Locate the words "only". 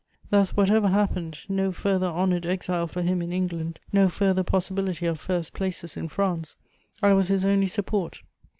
7.45-7.67